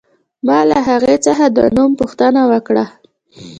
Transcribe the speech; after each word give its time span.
ما 0.47 0.59
له 0.69 0.77
هغې 0.89 1.15
څخه 1.25 1.45
د 1.57 1.59
نوم 1.75 1.91
پوښتنه 1.99 2.41
وکړه 2.51 2.85